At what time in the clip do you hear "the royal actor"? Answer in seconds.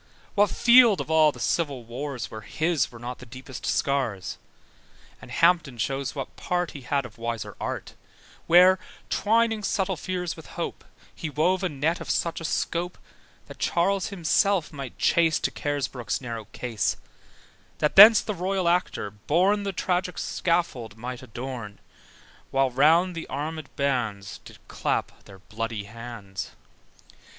18.25-19.11